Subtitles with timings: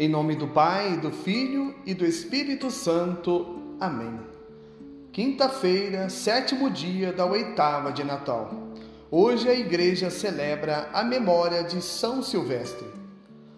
[0.00, 3.58] Em nome do Pai, do Filho e do Espírito Santo.
[3.80, 4.20] Amém.
[5.10, 8.54] Quinta-feira, sétimo dia da oitava de Natal.
[9.10, 12.86] Hoje a igreja celebra a memória de São Silvestre.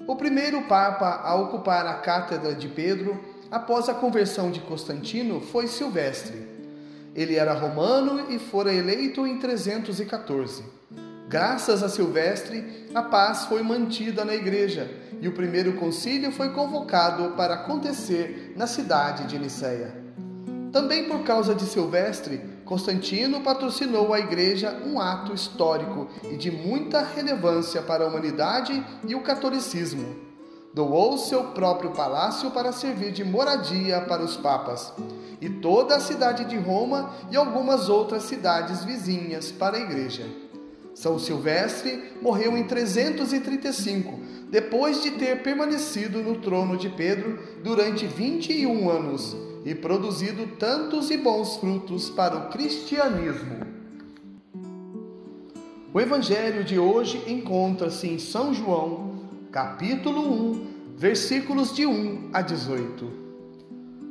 [0.07, 3.21] O primeiro Papa a ocupar a cátedra de Pedro
[3.51, 6.49] após a conversão de Constantino foi Silvestre.
[7.15, 10.65] Ele era romano e fora eleito em 314.
[11.31, 14.91] Graças a Silvestre, a paz foi mantida na igreja
[15.21, 19.95] e o primeiro concílio foi convocado para acontecer na cidade de Nicéia.
[20.73, 27.01] Também por causa de Silvestre, Constantino patrocinou à igreja um ato histórico e de muita
[27.01, 30.17] relevância para a humanidade e o catolicismo.
[30.75, 34.93] Doou seu próprio palácio para servir de moradia para os papas,
[35.41, 40.50] e toda a cidade de Roma e algumas outras cidades vizinhas para a igreja.
[41.01, 48.91] São Silvestre morreu em 335, depois de ter permanecido no trono de Pedro durante 21
[48.91, 53.61] anos e produzido tantos e bons frutos para o cristianismo.
[55.91, 60.67] O evangelho de hoje encontra-se em São João, capítulo 1,
[60.99, 63.11] versículos de 1 a 18.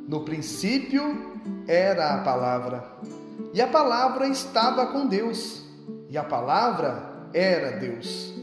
[0.08, 2.84] No princípio era a palavra,
[3.54, 5.69] e a palavra estava com Deus
[6.10, 8.34] e a palavra era Deus.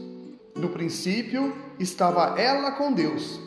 [0.56, 3.38] No princípio estava ela com Deus.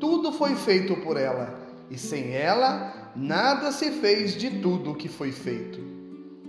[0.00, 1.54] Tudo foi feito por ela,
[1.88, 5.78] e sem ela nada se fez de tudo que foi feito.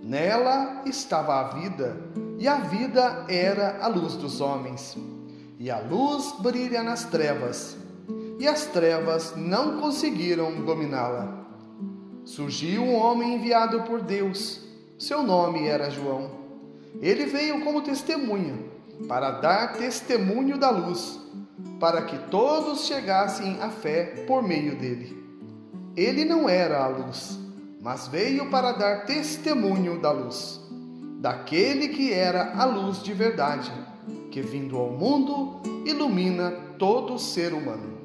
[0.02, 1.96] Nela estava a vida,
[2.40, 4.98] e a vida era a luz dos homens.
[5.60, 7.78] E a luz brilha nas trevas,
[8.40, 11.46] e as trevas não conseguiram dominá-la.
[12.26, 14.62] Surgiu um homem enviado por Deus.
[14.98, 16.45] Seu nome era João.
[17.02, 18.58] Ele veio como testemunha,
[19.08, 21.20] para dar testemunho da luz,
[21.80, 25.24] para que todos chegassem à fé por meio dele.
[25.96, 27.38] Ele não era a luz,
[27.82, 30.62] mas veio para dar testemunho da luz,
[31.20, 33.72] daquele que era a luz de verdade,
[34.32, 37.96] que vindo ao mundo ilumina todo ser humano.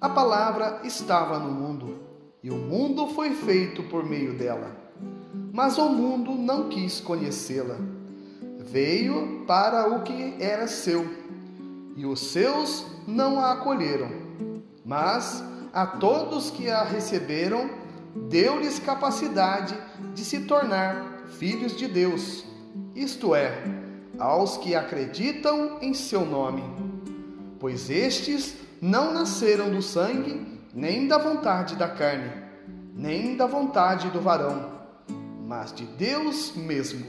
[0.00, 1.98] A palavra estava no mundo,
[2.42, 4.81] e o mundo foi feito por meio dela
[5.52, 7.76] mas o mundo não quis conhecê-la.
[8.58, 11.06] Veio para o que era seu,
[11.94, 14.08] e os seus não a acolheram.
[14.82, 17.68] Mas a todos que a receberam,
[18.30, 19.76] deu-lhes capacidade
[20.14, 22.44] de se tornar filhos de Deus,
[22.94, 23.62] isto é,
[24.18, 26.62] aos que acreditam em seu nome.
[27.60, 32.30] Pois estes não nasceram do sangue, nem da vontade da carne,
[32.94, 34.81] nem da vontade do varão
[35.52, 37.04] mas de Deus mesmo.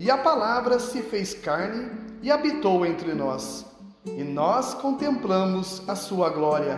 [0.00, 1.88] E a palavra se fez carne
[2.20, 3.64] e habitou entre nós,
[4.04, 6.76] e nós contemplamos a sua glória,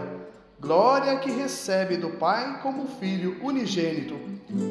[0.60, 4.14] glória que recebe do Pai como Filho unigênito,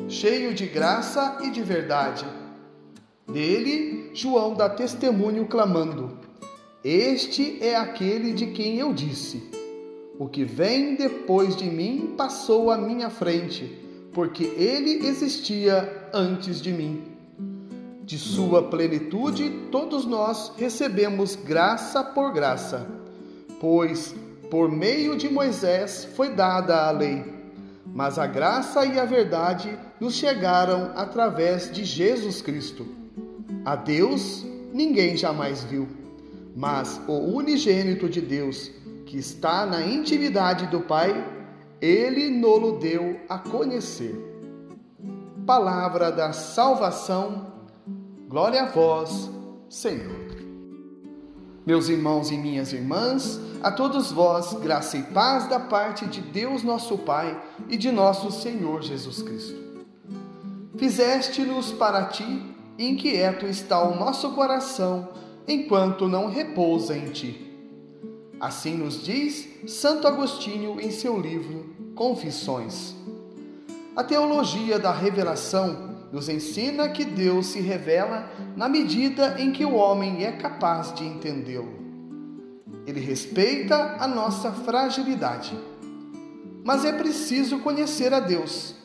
[0.07, 2.27] cheio de graça e de verdade.
[3.27, 6.19] Dele, João dá testemunho clamando:
[6.83, 9.49] Este é aquele de quem eu disse:
[10.19, 13.86] O que vem depois de mim passou à minha frente
[14.17, 17.03] porque ele existia antes de mim.
[18.03, 22.87] De sua plenitude, todos nós recebemos graça por graça,
[23.59, 24.15] pois
[24.49, 27.23] por meio de Moisés foi dada a lei,
[27.85, 32.87] mas a graça e a verdade nos chegaram através de Jesus Cristo.
[33.63, 35.87] A Deus ninguém jamais viu,
[36.55, 38.71] mas o unigênito de Deus,
[39.05, 41.36] que está na intimidade do Pai,
[41.81, 44.15] ele nolo deu a conhecer.
[45.45, 47.53] Palavra da salvação,
[48.27, 49.29] glória a vós,
[49.69, 50.27] Senhor.
[51.65, 56.63] Meus irmãos e minhas irmãs, a todos vós, graça e paz da parte de Deus
[56.63, 59.67] nosso Pai e de nosso Senhor Jesus Cristo.
[60.77, 65.09] Fizeste-nos para ti, inquieto está o nosso coração,
[65.47, 67.47] enquanto não repousa em ti.
[68.39, 72.93] Assim nos diz Santo Agostinho em seu livro Confissões.
[73.95, 79.73] A teologia da revelação nos ensina que Deus se revela na medida em que o
[79.73, 81.73] homem é capaz de entendê-lo.
[82.85, 85.57] Ele respeita a nossa fragilidade.
[86.63, 88.75] Mas é preciso conhecer a Deus.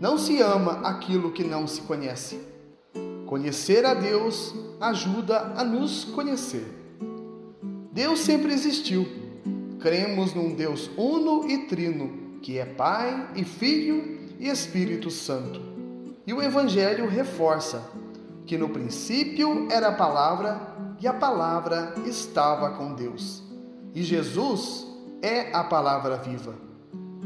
[0.00, 2.40] Não se ama aquilo que não se conhece.
[3.26, 6.64] Conhecer a Deus ajuda a nos conhecer.
[7.92, 9.29] Deus sempre existiu.
[9.80, 15.60] Cremos num Deus uno e trino, que é Pai e Filho e Espírito Santo.
[16.26, 17.90] E o Evangelho reforça
[18.46, 23.42] que no princípio era a palavra e a palavra estava com Deus.
[23.94, 24.86] E Jesus
[25.22, 26.54] é a palavra viva.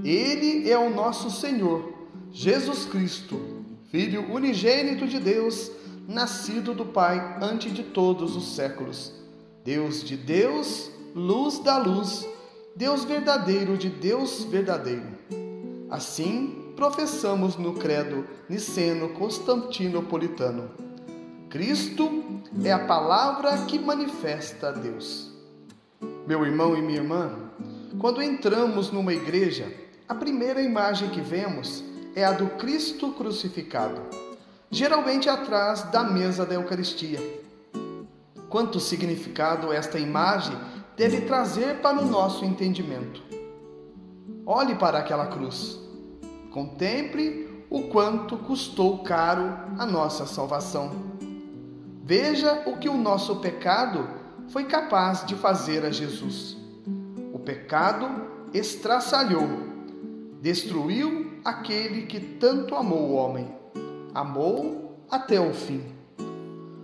[0.05, 1.93] Ele é o nosso Senhor,
[2.31, 5.71] Jesus Cristo, Filho unigênito de Deus,
[6.07, 9.13] nascido do Pai antes de todos os séculos.
[9.65, 12.27] Deus de Deus, luz da luz,
[12.77, 15.07] Deus verdadeiro de Deus verdadeiro.
[15.89, 20.73] Assim, professamos no credo niceno-constantinopolitano.
[21.49, 25.33] Cristo é a palavra que manifesta Deus.
[26.27, 27.31] Meu irmão e minha irmã,
[28.01, 29.73] quando entramos numa igreja,
[30.09, 31.85] a primeira imagem que vemos
[32.17, 34.03] é a do Cristo crucificado,
[34.69, 37.21] geralmente atrás da mesa da Eucaristia.
[38.49, 40.59] Quanto significado esta imagem
[40.97, 43.23] deve trazer para o nosso entendimento?
[44.47, 45.79] Olhe para aquela cruz.
[46.51, 50.93] Contemple o quanto custou caro a nossa salvação.
[52.05, 54.07] Veja o que o nosso pecado
[54.49, 56.57] foi capaz de fazer a Jesus.
[57.33, 58.07] O pecado
[58.53, 59.49] estraçalhou,
[60.41, 63.53] destruiu aquele que tanto amou o homem.
[64.15, 65.83] Amou até o fim.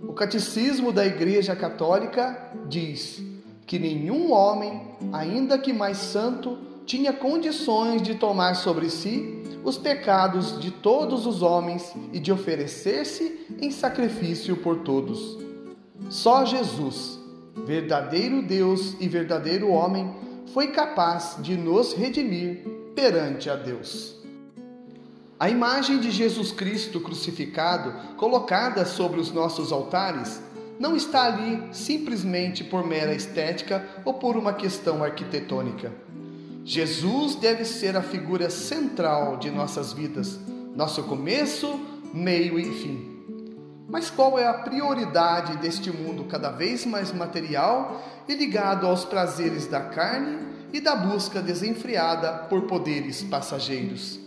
[0.03, 3.30] O catecismo da Igreja Católica diz
[3.71, 4.81] que nenhum homem,
[5.13, 11.41] ainda que mais santo, tinha condições de tomar sobre si os pecados de todos os
[11.41, 15.37] homens e de oferecer-se em sacrifício por todos.
[16.09, 17.17] Só Jesus,
[17.65, 20.13] verdadeiro Deus e verdadeiro homem,
[20.53, 24.17] foi capaz de nos redimir perante a Deus.
[25.39, 30.41] A imagem de Jesus Cristo crucificado, colocada sobre os nossos altares,
[30.81, 35.91] não está ali simplesmente por mera estética ou por uma questão arquitetônica.
[36.65, 40.39] Jesus deve ser a figura central de nossas vidas,
[40.75, 41.79] nosso começo,
[42.11, 43.11] meio e fim.
[43.87, 49.67] Mas qual é a prioridade deste mundo cada vez mais material e ligado aos prazeres
[49.67, 50.39] da carne
[50.73, 54.19] e da busca desenfreada por poderes passageiros?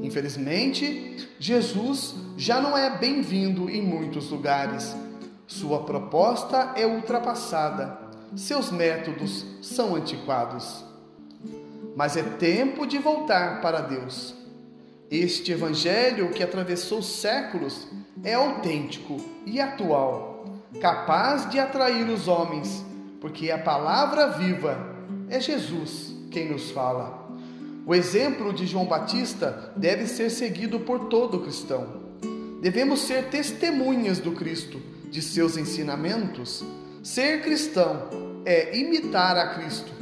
[0.00, 4.94] Infelizmente, Jesus já não é bem-vindo em muitos lugares.
[5.48, 7.98] Sua proposta é ultrapassada,
[8.36, 10.86] seus métodos são antiquados
[11.98, 14.32] mas é tempo de voltar para Deus.
[15.10, 17.88] Este evangelho que atravessou séculos
[18.22, 20.44] é autêntico e atual,
[20.80, 22.84] capaz de atrair os homens,
[23.20, 24.78] porque a palavra viva
[25.28, 27.28] é Jesus quem nos fala.
[27.84, 31.84] O exemplo de João Batista deve ser seguido por todo cristão.
[32.62, 34.80] Devemos ser testemunhas do Cristo,
[35.10, 36.64] de seus ensinamentos.
[37.02, 38.08] Ser cristão
[38.44, 39.98] é imitar a Cristo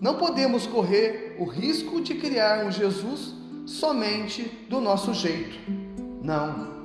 [0.00, 3.34] não podemos correr o risco de criar um Jesus
[3.66, 5.58] somente do nosso jeito.
[6.22, 6.78] Não.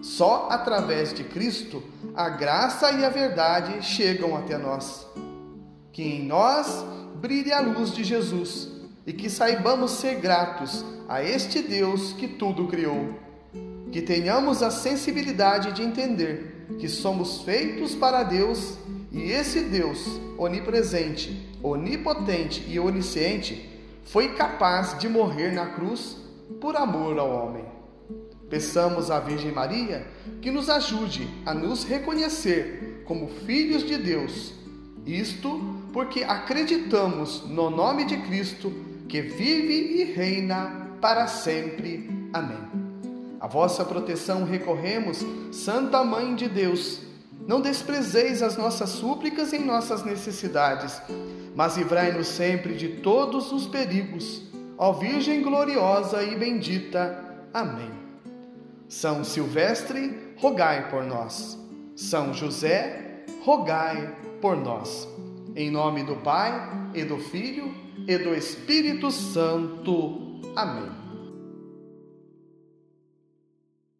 [0.00, 1.82] Só através de Cristo
[2.14, 5.06] a graça e a verdade chegam até nós.
[5.92, 6.84] Que em nós
[7.20, 8.68] brilhe a luz de Jesus
[9.04, 13.18] e que saibamos ser gratos a este Deus que tudo criou.
[13.90, 18.78] Que tenhamos a sensibilidade de entender que somos feitos para Deus
[19.10, 23.68] e esse Deus onipresente, onipotente e onisciente
[24.04, 26.16] foi capaz de morrer na cruz
[26.60, 27.64] por amor ao homem.
[28.48, 30.06] Peçamos à Virgem Maria
[30.40, 34.52] que nos ajude a nos reconhecer como filhos de Deus.
[35.06, 35.60] Isto
[35.92, 38.72] porque acreditamos no nome de Cristo
[39.08, 42.08] que vive e reina para sempre.
[42.32, 42.81] Amém.
[43.42, 47.00] A vossa proteção recorremos, Santa Mãe de Deus
[47.46, 51.02] não desprezeis as nossas súplicas em nossas necessidades,
[51.56, 54.42] mas livrai-nos sempre de todos os perigos.
[54.78, 57.18] Ó Virgem gloriosa e bendita.
[57.52, 57.90] Amém.
[58.88, 61.58] São Silvestre, rogai por nós.
[61.96, 65.08] São José, rogai por nós.
[65.56, 67.74] Em nome do Pai, e do Filho,
[68.06, 70.40] e do Espírito Santo.
[70.54, 71.01] Amém.